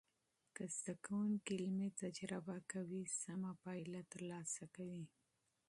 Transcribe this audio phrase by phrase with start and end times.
[0.55, 5.05] که زده کوونکي علمي تجربه کوي، سمه پایله تر لاسه کوي.